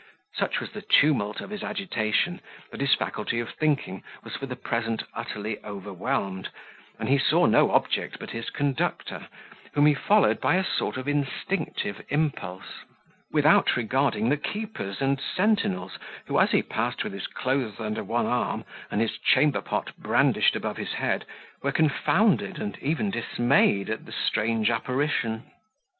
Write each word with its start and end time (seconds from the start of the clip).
Such 0.35 0.59
was 0.59 0.71
the 0.71 0.81
tumult 0.81 1.41
of 1.41 1.51
his 1.51 1.61
agitation, 1.61 2.41
that 2.71 2.81
his 2.81 2.95
faculty 2.95 3.39
of 3.39 3.51
thinking 3.51 4.03
was 4.23 4.35
for 4.35 4.47
the 4.47 4.55
present 4.55 5.03
utterly 5.13 5.63
overwhelmed, 5.63 6.49
and 6.97 7.07
he 7.07 7.19
saw 7.19 7.45
no 7.45 7.69
object 7.69 8.17
but 8.17 8.31
his 8.31 8.49
conductor, 8.49 9.27
whom 9.75 9.85
he 9.85 9.93
followed 9.93 10.41
by 10.41 10.55
a 10.55 10.63
sort 10.63 10.97
of 10.97 11.07
instinctive 11.07 12.03
impulse, 12.09 12.83
without 13.31 13.75
regarding 13.77 14.29
the 14.29 14.37
keepers 14.37 15.01
and 15.01 15.21
sentinels, 15.21 15.99
who, 16.25 16.39
as 16.39 16.49
he 16.49 16.63
passed 16.63 17.03
with 17.03 17.13
his 17.13 17.27
clothes 17.27 17.79
under 17.79 18.03
one 18.03 18.25
arm, 18.25 18.63
and 18.89 19.01
his 19.01 19.19
chamber 19.19 19.61
pot 19.61 19.95
brandished 19.99 20.55
above 20.55 20.77
his 20.77 20.93
head, 20.93 21.25
were 21.61 21.71
confounded, 21.71 22.57
and 22.57 22.75
even 22.79 23.11
dismayed, 23.11 23.87
at 23.87 24.07
the 24.07 24.11
strange 24.11 24.71
apparition. 24.71 25.43